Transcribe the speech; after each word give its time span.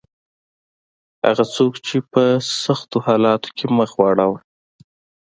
هغه 1.25 1.45
څوک 1.55 1.73
چې 1.87 1.97
په 2.11 2.23
سختو 2.63 2.97
حالاتو 3.05 3.49
کې 3.57 3.65
مخ 3.77 3.89
واړاوه. 3.99 4.39